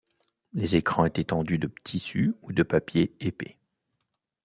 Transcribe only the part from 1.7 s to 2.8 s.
tissu ou de